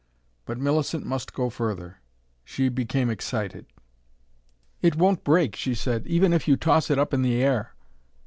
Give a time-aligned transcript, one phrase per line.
[0.45, 1.97] But Millicent must go further.
[2.43, 3.67] She became excited.
[4.81, 7.75] "It won't break," she said, "even if you toss it up in the air."